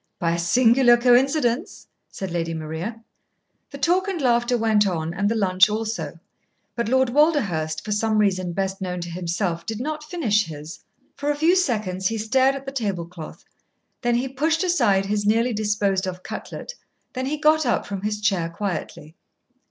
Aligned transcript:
"By 0.17 0.31
a 0.33 0.39
singular 0.39 0.97
coincidence," 0.97 1.85
said 2.09 2.31
Lady 2.31 2.55
Maria. 2.55 3.03
The 3.69 3.77
talk 3.77 4.07
and 4.07 4.19
laughter 4.19 4.57
went 4.57 4.87
on, 4.87 5.13
and 5.13 5.29
the 5.29 5.35
lunch 5.35 5.69
also, 5.69 6.17
but 6.75 6.89
Lord 6.89 7.09
Walderhurst, 7.11 7.85
for 7.85 7.91
some 7.91 8.17
reason 8.17 8.51
best 8.53 8.81
known 8.81 8.99
to 9.01 9.11
himself, 9.11 9.63
did 9.63 9.79
not 9.79 10.03
finish 10.03 10.45
his. 10.47 10.79
For 11.13 11.29
a 11.29 11.35
few 11.35 11.55
seconds 11.55 12.07
he 12.07 12.17
stared 12.17 12.55
at 12.55 12.65
the 12.65 12.71
table 12.71 13.05
cloth, 13.05 13.45
then 14.01 14.15
he 14.15 14.27
pushed 14.27 14.63
aside 14.63 15.05
his 15.05 15.27
nearly 15.27 15.53
disposed 15.53 16.07
of 16.07 16.23
cutlet, 16.23 16.73
then 17.13 17.27
he 17.27 17.37
got 17.37 17.67
up 17.67 17.85
from 17.85 18.01
his 18.01 18.19
chair 18.19 18.49
quietly. 18.49 19.13